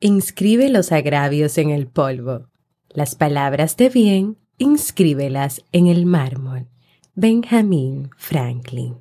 [0.00, 2.48] inscribe los agravios en el polvo.
[2.88, 6.66] Las palabras de bien, inscríbelas en el mármol.
[7.14, 8.96] Benjamin Franklin.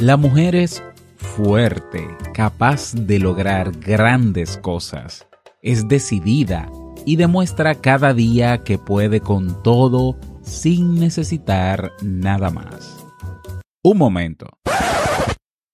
[0.00, 0.82] La mujer es
[1.16, 5.26] fuerte, capaz de lograr grandes cosas.
[5.62, 6.70] Es decidida
[7.04, 13.04] y demuestra cada día que puede con todo sin necesitar nada más.
[13.82, 14.46] Un momento.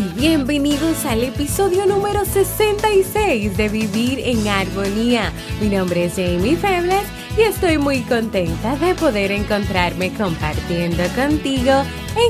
[0.00, 5.30] Y bienvenidos al episodio número 66 de Vivir en Armonía.
[5.60, 7.02] Mi nombre es Jamie Febles
[7.36, 11.82] y estoy muy contenta de poder encontrarme compartiendo contigo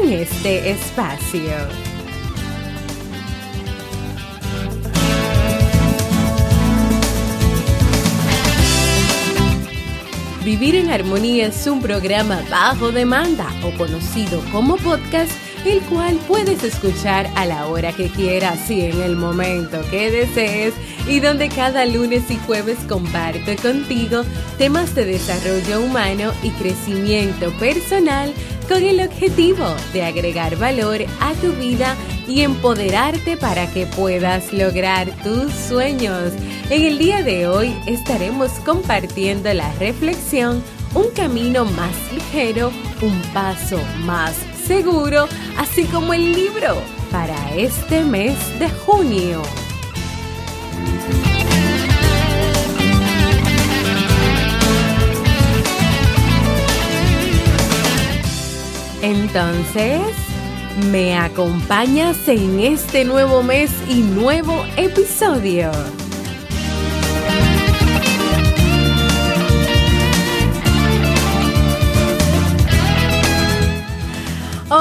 [0.03, 1.53] en este espacio.
[10.45, 15.31] Vivir en Armonía es un programa bajo demanda o conocido como podcast
[15.65, 20.75] el cual puedes escuchar a la hora que quieras y en el momento que desees
[21.07, 24.23] y donde cada lunes y jueves comparto contigo
[24.59, 28.33] temas de desarrollo humano y crecimiento personal
[28.69, 35.11] con el objetivo de agregar valor a tu vida y empoderarte para que puedas lograr
[35.23, 36.33] tus sueños.
[36.71, 40.63] En el día de hoy estaremos compartiendo la reflexión
[40.93, 44.35] Un camino más ligero, un paso más
[44.71, 45.27] seguro,
[45.59, 49.43] así como el libro para este mes de junio.
[59.03, 60.01] Entonces,
[60.93, 65.73] ¿me acompañas en este nuevo mes y nuevo episodio?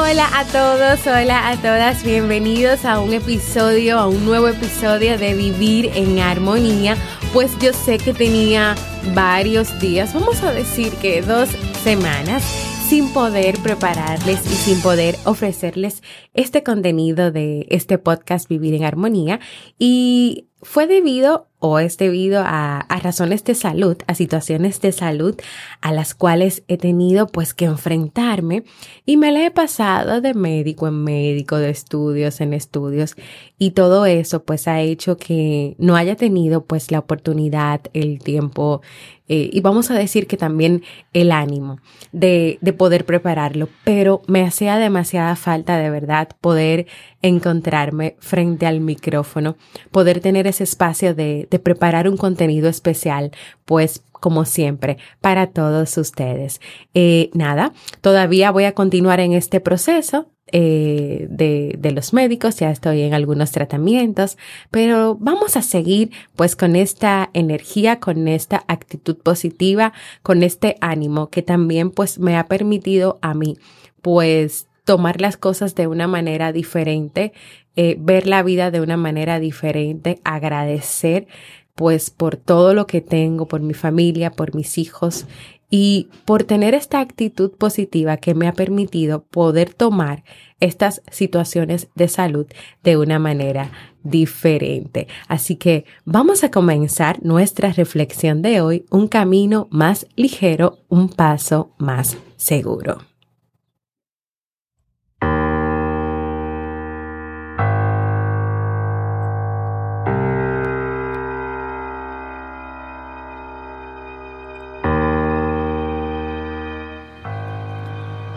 [0.10, 5.36] Hola a todos, hola a todas, bienvenidos a un episodio, a un nuevo episodio de
[5.36, 6.98] Vivir en Armonía.
[7.32, 8.74] Pues yo sé que tenía
[9.14, 11.50] varios días, vamos a decir que dos
[11.84, 12.42] semanas
[12.90, 16.02] sin poder prepararles y sin poder ofrecerles
[16.34, 19.40] este contenido de este podcast Vivir en Armonía.
[19.78, 25.36] Y fue debido o es debido a, razones de salud, a situaciones de salud
[25.82, 28.64] a las cuales he tenido pues que enfrentarme
[29.06, 33.16] y me la he pasado de médico en médico, de estudios en estudios
[33.58, 38.82] y todo eso pues ha hecho que no haya tenido pues la oportunidad, el tiempo
[39.28, 40.82] eh, y vamos a decir que también
[41.14, 41.80] el ánimo
[42.12, 46.88] de, de poder prepararlo, pero me hacía demasiada falta de verdad poder
[47.22, 49.56] encontrarme frente al micrófono,
[49.92, 53.32] poder tener ese espacio de, preparar un contenido especial,
[53.66, 56.60] pues como siempre, para todos ustedes.
[56.94, 60.28] Eh, nada, todavía voy a continuar en este proceso.
[60.52, 64.36] Eh, de, de los médicos, ya estoy en algunos tratamientos,
[64.72, 69.94] pero vamos a seguir pues con esta energía, con esta actitud positiva,
[70.24, 73.60] con este ánimo que también pues me ha permitido a mí
[74.02, 77.32] pues tomar las cosas de una manera diferente,
[77.76, 81.28] eh, ver la vida de una manera diferente, agradecer
[81.76, 85.28] pues por todo lo que tengo, por mi familia, por mis hijos
[85.70, 90.24] y por tener esta actitud positiva que me ha permitido poder tomar
[90.60, 92.48] estas situaciones de salud
[92.82, 93.70] de una manera
[94.02, 95.08] diferente.
[95.28, 101.76] Así que vamos a comenzar nuestra reflexión de hoy, un camino más ligero, un paso
[101.78, 103.09] más seguro.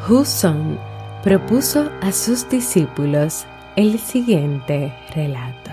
[0.08, 0.80] Husson
[1.22, 3.46] propuso a sus discípulos
[3.76, 5.70] el siguiente relato.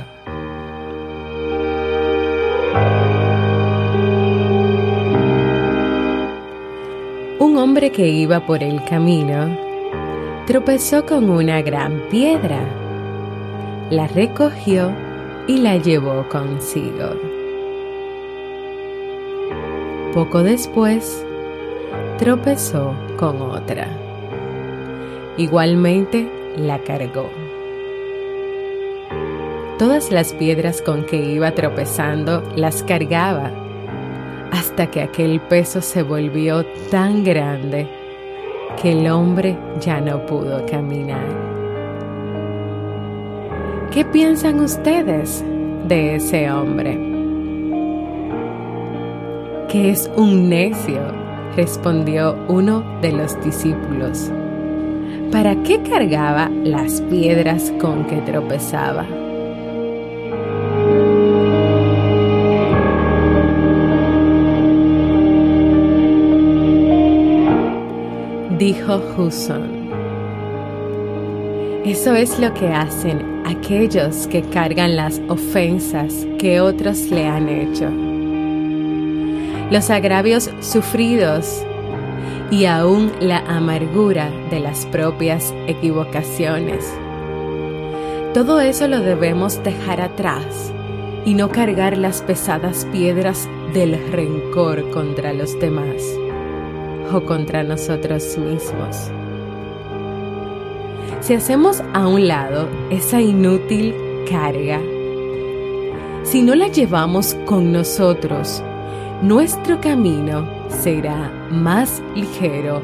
[7.39, 9.57] Un hombre que iba por el camino
[10.45, 12.61] tropezó con una gran piedra,
[13.89, 14.91] la recogió
[15.47, 17.15] y la llevó consigo.
[20.13, 21.25] Poco después,
[22.19, 24.08] tropezó con otra.
[25.39, 27.29] Igualmente la cargó.
[29.77, 33.49] Todas las piedras con que iba tropezando las cargaba
[34.51, 37.87] hasta que aquel peso se volvió tan grande
[38.81, 41.25] que el hombre ya no pudo caminar.
[43.93, 45.41] ¿Qué piensan ustedes
[45.87, 46.99] de ese hombre?
[49.69, 50.99] Que es un necio,
[51.55, 54.29] respondió uno de los discípulos.
[55.31, 59.05] ¿Para qué cargaba las piedras con que tropezaba?
[68.59, 69.89] dijo Hudson.
[71.85, 77.89] Eso es lo que hacen aquellos que cargan las ofensas que otros le han hecho,
[79.71, 81.63] los agravios sufridos
[82.51, 86.85] y aún la amargura de las propias equivocaciones.
[88.33, 90.71] Todo eso lo debemos dejar atrás
[91.25, 96.03] y no cargar las pesadas piedras del rencor contra los demás
[97.13, 99.11] o contra nosotros mismos.
[101.21, 103.93] Si hacemos a un lado esa inútil
[104.29, 104.79] carga,
[106.23, 108.63] si no la llevamos con nosotros,
[109.21, 112.81] nuestro camino será más ligero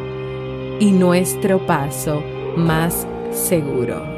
[0.79, 2.21] y nuestro paso
[2.57, 4.15] más seguro.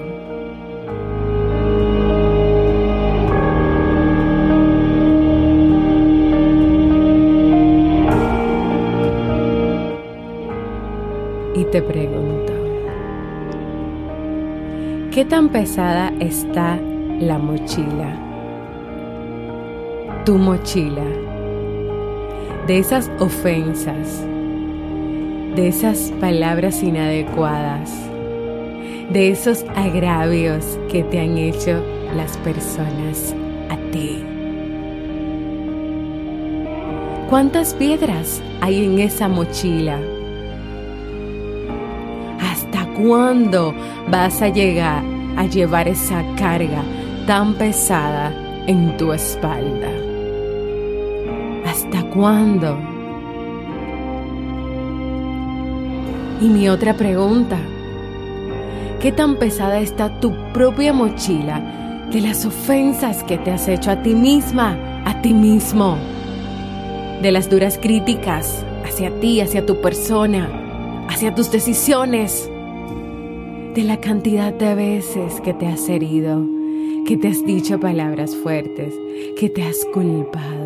[11.71, 12.53] te pregunto,
[15.11, 16.79] ¿qué tan pesada está
[17.19, 18.15] la mochila?
[20.23, 21.03] Tu mochila,
[22.67, 24.23] de esas ofensas,
[25.55, 27.91] de esas palabras inadecuadas,
[29.11, 31.81] de esos agravios que te han hecho
[32.15, 33.33] las personas
[33.69, 34.23] a ti.
[37.29, 39.99] ¿Cuántas piedras hay en esa mochila?
[42.97, 43.75] cuándo
[44.09, 45.03] vas a llegar
[45.37, 46.83] a llevar esa carga
[47.25, 48.33] tan pesada
[48.65, 50.06] en tu espalda?
[51.87, 52.77] ¿Hasta cuándo?
[56.41, 57.57] Y mi otra pregunta,
[58.99, 61.61] ¿qué tan pesada está tu propia mochila
[62.11, 65.97] de las ofensas que te has hecho a ti misma, a ti mismo?
[67.21, 70.49] De las duras críticas hacia ti, hacia tu persona,
[71.07, 72.49] hacia tus decisiones,
[73.75, 76.43] de la cantidad de veces que te has herido,
[77.05, 78.93] que te has dicho palabras fuertes,
[79.39, 80.56] que te has culpado,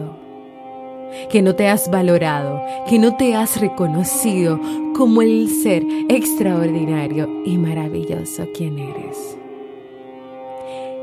[1.31, 4.59] que no te has valorado, que no te has reconocido
[4.93, 9.37] como el ser extraordinario y maravilloso quien eres.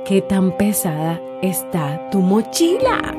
[0.06, 3.14] ¿Qué tan pesada está tu mochila?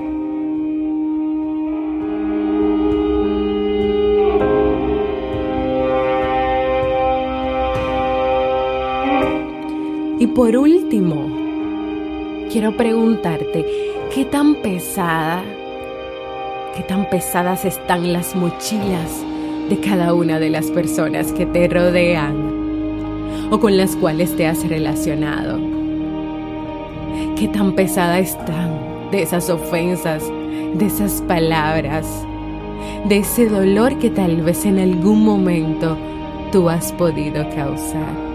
[10.20, 11.28] Y por último,
[12.52, 13.66] quiero preguntarte,
[14.14, 15.44] ¿qué tan pesada,
[16.76, 19.24] qué tan pesadas están las mochilas
[19.70, 24.68] de cada una de las personas que te rodean o con las cuales te has
[24.68, 25.60] relacionado?
[27.36, 30.24] ¿Qué tan pesada están de esas ofensas,
[30.76, 32.06] de esas palabras,
[33.08, 35.98] de ese dolor que tal vez en algún momento
[36.52, 38.30] tú has podido causar?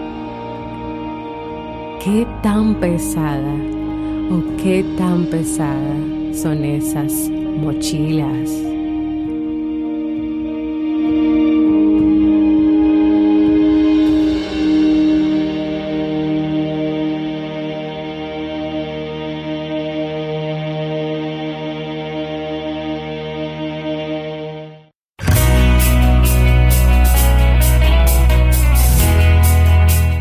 [2.04, 3.54] qué tan pesada
[4.30, 5.96] o qué tan pesada
[6.34, 8.50] son esas mochilas.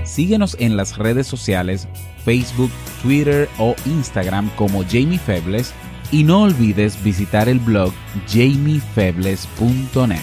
[0.06, 1.88] Síguenos en las redes sociales,
[2.24, 2.72] Facebook,
[3.02, 5.74] Twitter o Instagram como Jamie Febles
[6.14, 7.92] y no olvides visitar el blog
[8.28, 10.20] jamiefebles.net.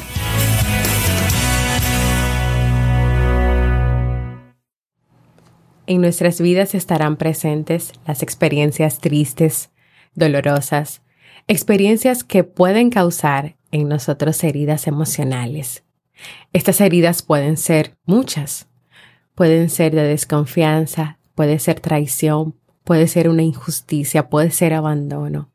[5.89, 9.71] En nuestras vidas estarán presentes las experiencias tristes,
[10.15, 11.03] dolorosas,
[11.49, 15.83] experiencias que pueden causar en nosotros heridas emocionales
[16.53, 18.69] Estas heridas pueden ser muchas.
[19.35, 22.55] Pueden ser de desconfianza, puede ser traición,
[22.85, 25.51] puede ser una injusticia, puede ser abandono.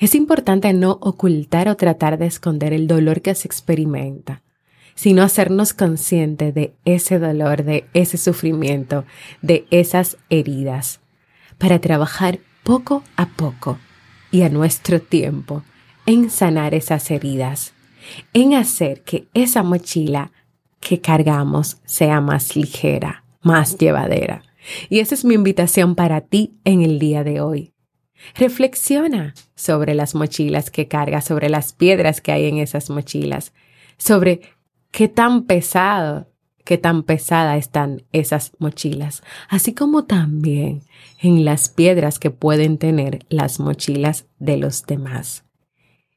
[0.00, 4.42] Es importante no ocultar o tratar de esconder el dolor que se experimenta,
[4.94, 9.04] sino hacernos conscientes de ese dolor, de ese sufrimiento,
[9.42, 11.00] de esas heridas,
[11.58, 13.78] para trabajar poco a poco
[14.30, 15.62] y a nuestro tiempo
[16.06, 17.74] en sanar esas heridas,
[18.32, 20.32] en hacer que esa mochila
[20.80, 24.42] que cargamos sea más ligera, más llevadera.
[24.88, 27.73] Y esa es mi invitación para ti en el día de hoy.
[28.34, 33.52] Reflexiona sobre las mochilas que cargas, sobre las piedras que hay en esas mochilas,
[33.98, 34.40] sobre
[34.90, 36.28] qué tan pesado,
[36.64, 40.82] qué tan pesada están esas mochilas, así como también
[41.20, 45.44] en las piedras que pueden tener las mochilas de los demás.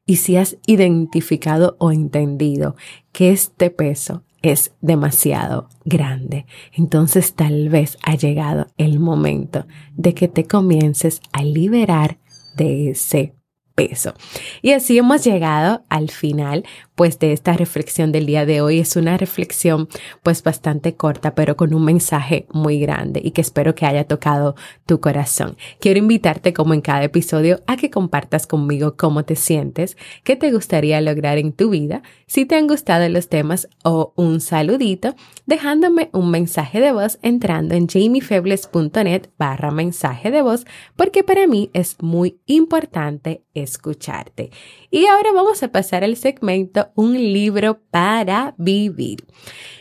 [0.05, 2.77] Y si has identificado o entendido
[3.11, 6.45] que este peso es demasiado grande.
[6.73, 9.65] Entonces tal vez ha llegado el momento
[9.95, 12.17] de que te comiences a liberar
[12.55, 13.36] de ese
[13.77, 14.15] peso.
[14.63, 16.65] Y así hemos llegado al final
[16.95, 18.79] pues de esta reflexión del día de hoy.
[18.79, 19.87] Es una reflexión
[20.23, 24.55] pues bastante corta, pero con un mensaje muy grande y que espero que haya tocado
[24.87, 25.57] tu corazón.
[25.79, 30.51] Quiero invitarte como en cada episodio a que compartas conmigo cómo te sientes, qué te
[30.51, 35.13] gustaría lograr en tu vida, si te han gustado los temas o un saludito,
[35.45, 40.65] dejándome un mensaje de voz entrando en jamiefebles.net barra mensaje de voz,
[40.95, 44.51] porque para mí es muy importante escucharte.
[44.91, 49.25] Y ahora vamos a pasar al segmento Un libro para vivir.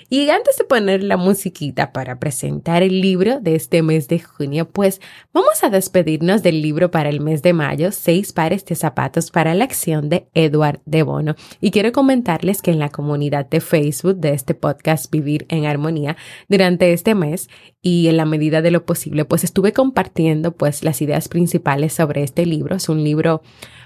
[0.09, 4.69] Y antes de poner la musiquita para presentar el libro de este mes de junio,
[4.69, 5.01] pues
[5.33, 9.55] vamos a despedirnos del libro para el mes de mayo, Seis pares de zapatos para
[9.55, 11.35] la acción de Edward de Bono.
[11.61, 16.17] Y quiero comentarles que en la comunidad de Facebook de este podcast Vivir en Armonía,
[16.49, 17.49] durante este mes
[17.83, 22.23] y en la medida de lo posible, pues estuve compartiendo pues las ideas principales sobre
[22.23, 22.77] este libro.
[22.77, 23.43] Es un libro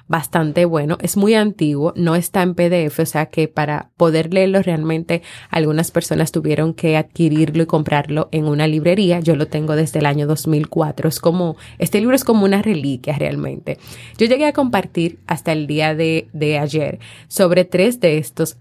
[0.07, 0.99] bastante bueno.
[1.01, 5.91] Es muy antiguo, no está en PDF, o sea que para poder leerlo realmente algunas
[5.93, 9.21] personas tuvieron que adquirirlo y comprarlo en una librería.
[9.21, 11.09] Yo lo tengo desde el año 2004.
[11.09, 13.79] Es como, este libro es como una reliquia realmente.
[14.19, 16.99] Yo llegué a compartir hasta el día de, de ayer
[17.29, 18.57] sobre tres de estos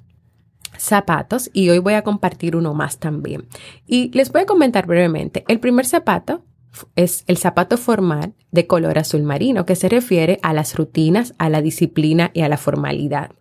[0.77, 3.46] zapatos y hoy voy a compartir uno más también.
[3.86, 5.44] Y les voy a comentar brevemente.
[5.48, 6.44] El primer zapato
[6.96, 11.50] es el zapato formal de color azul marino, que se refiere a las rutinas, a
[11.50, 13.32] la disciplina y a la formalidad.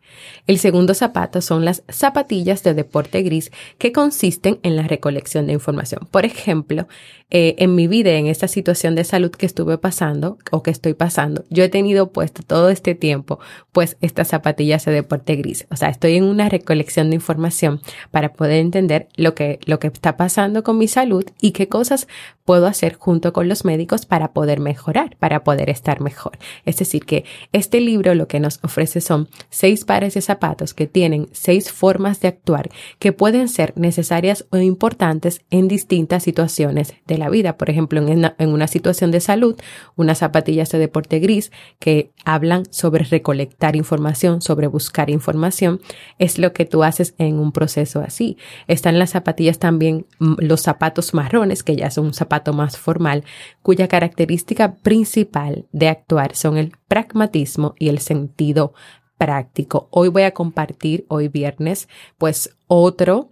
[0.46, 5.52] El segundo zapato son las zapatillas de deporte gris que consisten en la recolección de
[5.52, 6.08] información.
[6.10, 6.88] Por ejemplo,
[7.30, 10.94] eh, en mi vida, en esta situación de salud que estuve pasando o que estoy
[10.94, 13.38] pasando, yo he tenido puesto todo este tiempo
[13.72, 15.66] pues estas zapatillas de deporte gris.
[15.70, 19.88] O sea, estoy en una recolección de información para poder entender lo que, lo que
[19.88, 22.08] está pasando con mi salud y qué cosas
[22.44, 26.38] puedo hacer junto con los médicos para poder mejorar, para poder estar mejor.
[26.64, 31.28] Es decir, que este libro lo que nos ofrece son seis de zapatos que tienen
[31.32, 37.28] seis formas de actuar que pueden ser necesarias o importantes en distintas situaciones de la
[37.28, 37.56] vida.
[37.56, 39.56] Por ejemplo, en una, situación de salud,
[39.96, 45.80] unas zapatillas de deporte gris que hablan sobre recolectar información, sobre buscar información,
[46.18, 48.36] es lo que tú haces en un proceso así.
[48.68, 53.24] Están las zapatillas también, mm, los zapatos marrones, que ya son un zapato más formal,
[53.62, 58.72] cuya característica principal de actuar son el pragmatismo y el sentido
[59.18, 59.88] práctico.
[59.90, 63.30] Hoy voy a compartir, hoy viernes, pues otro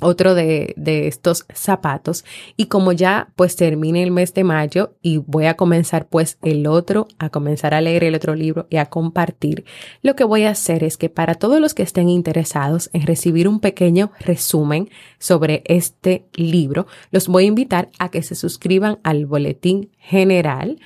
[0.00, 2.24] otro de, de, estos zapatos
[2.56, 6.66] y como ya pues termine el mes de mayo y voy a comenzar pues el
[6.66, 9.64] otro, a comenzar a leer el otro libro y a compartir,
[10.02, 13.48] lo que voy a hacer es que para todos los que estén interesados en recibir
[13.48, 19.24] un pequeño resumen sobre este libro, los voy a invitar a que se suscriban al
[19.24, 20.78] boletín general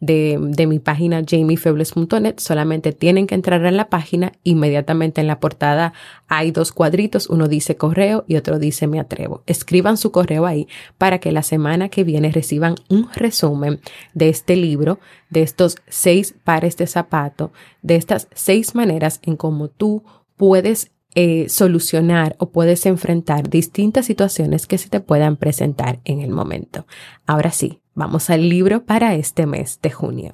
[0.00, 5.92] de, mi página jamiefebles.net, solamente tienen que entrar en la página, inmediatamente en la portada
[6.28, 9.42] hay dos cuadritos, uno dice correo y otro dice me atrevo.
[9.46, 13.80] Escriban su correo ahí para que la semana que viene reciban un resumen
[14.14, 15.00] de este libro,
[15.30, 17.52] de estos seis pares de zapato,
[17.82, 20.04] de estas seis maneras en cómo tú
[20.36, 26.30] puedes eh, solucionar o puedes enfrentar distintas situaciones que se te puedan presentar en el
[26.30, 26.86] momento.
[27.26, 30.32] Ahora sí, Vamos al libro para este mes de junio.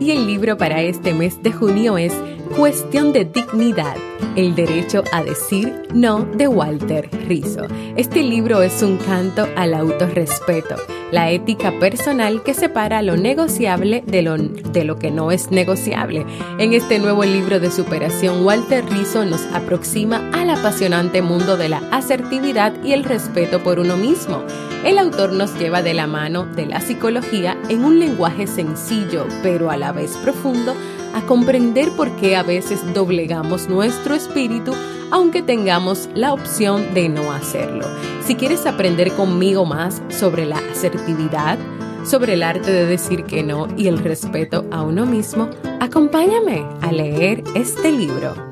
[0.00, 2.14] Y el libro para este mes de junio es
[2.54, 3.96] Cuestión de dignidad,
[4.34, 7.66] el derecho a decir no de Walter Rizzo.
[7.96, 10.76] Este libro es un canto al autorrespeto,
[11.10, 16.24] la ética personal que separa lo negociable de lo, de lo que no es negociable.
[16.58, 21.82] En este nuevo libro de superación, Walter Rizzo nos aproxima al apasionante mundo de la
[21.90, 24.42] asertividad y el respeto por uno mismo.
[24.84, 29.70] El autor nos lleva de la mano de la psicología en un lenguaje sencillo, pero
[29.70, 30.74] a la vez profundo,
[31.16, 34.72] a comprender por qué a veces doblegamos nuestro espíritu
[35.10, 37.86] aunque tengamos la opción de no hacerlo.
[38.24, 41.58] Si quieres aprender conmigo más sobre la asertividad,
[42.04, 45.48] sobre el arte de decir que no y el respeto a uno mismo,
[45.80, 48.45] acompáñame a leer este libro.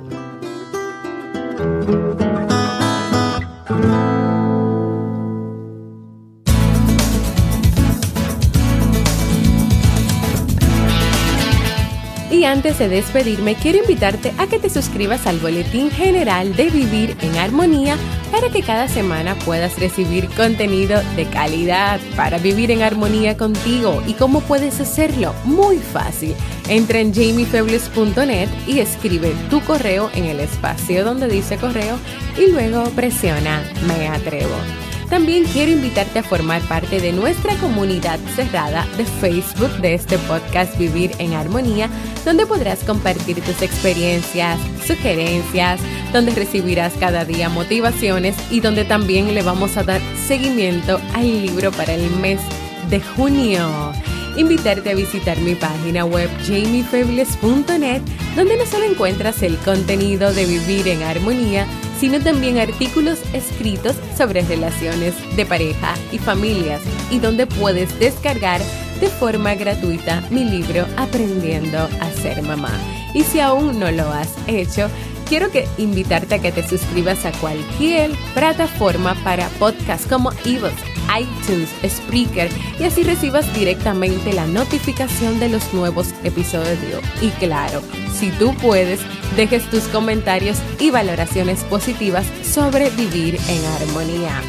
[12.54, 17.36] Antes de despedirme, quiero invitarte a que te suscribas al Boletín General de Vivir en
[17.36, 17.96] Armonía
[18.30, 24.00] para que cada semana puedas recibir contenido de calidad para vivir en armonía contigo.
[24.06, 25.34] ¿Y cómo puedes hacerlo?
[25.44, 26.36] Muy fácil.
[26.68, 31.98] Entra en jamiefebles.net y escribe tu correo en el espacio donde dice correo
[32.38, 34.83] y luego presiona Me atrevo.
[35.08, 40.76] También quiero invitarte a formar parte de nuestra comunidad cerrada de Facebook de este podcast
[40.78, 41.88] Vivir en Armonía,
[42.24, 45.80] donde podrás compartir tus experiencias, sugerencias,
[46.12, 51.70] donde recibirás cada día motivaciones y donde también le vamos a dar seguimiento al libro
[51.72, 52.40] para el mes
[52.88, 53.92] de junio.
[54.36, 58.02] Invitarte a visitar mi página web jamiefebles.net,
[58.34, 61.66] donde no solo encuentras el contenido de Vivir en Armonía,
[62.04, 68.60] sino también artículos escritos sobre relaciones de pareja y familias, y donde puedes descargar
[69.00, 72.78] de forma gratuita mi libro Aprendiendo a ser mamá.
[73.14, 74.90] Y si aún no lo has hecho,
[75.26, 80.82] quiero que invitarte a que te suscribas a cualquier plataforma para podcast como eBooks,
[81.18, 87.02] iTunes, Spreaker y así recibas directamente la notificación de los nuevos episodios.
[87.20, 87.82] Y claro,
[88.14, 89.00] si tú puedes,
[89.36, 94.40] dejes tus comentarios y valoraciones positivas sobre vivir en armonía.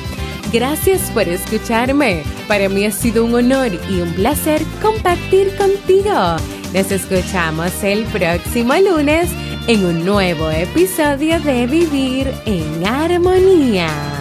[0.54, 2.24] Gracias por escucharme.
[2.48, 6.38] Para mí ha sido un honor y un placer compartir contigo.
[6.74, 9.30] Nos escuchamos el próximo lunes
[9.68, 14.14] en un nuevo episodio de Vivir en Armonía.